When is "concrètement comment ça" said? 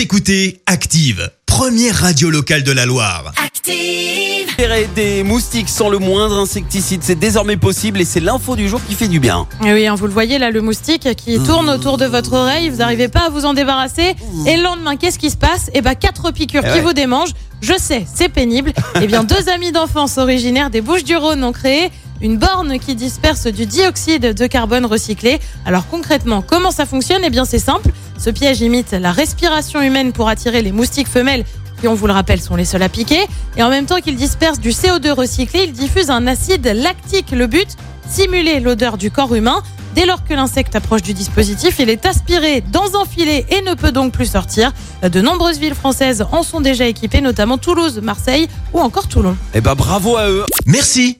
25.88-26.86